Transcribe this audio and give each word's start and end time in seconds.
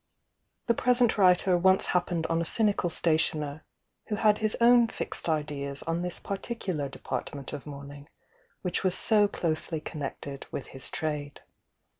The 0.65 0.73
present 0.73 1.15
writer 1.15 1.55
once 1.55 1.85
happened 1.93 2.25
on 2.25 2.41
a 2.41 2.43
cynical 2.43 2.89
stationer, 2.89 3.63
who 4.07 4.15
had 4.15 4.39
his 4.39 4.57
own 4.59 4.87
fixed 4.87 5.29
Ideas 5.29 5.83
on 5.83 6.01
this 6.01 6.19
particular 6.19 6.89
department 6.89 7.53
of 7.53 7.65
moummg 7.65 8.07
which 8.63 8.83
was 8.83 8.95
so 8.97 9.27
closely 9.27 9.79
connected 9.79 10.47
with 10.49 10.69
his 10.73 10.89
trade. 10.89 11.41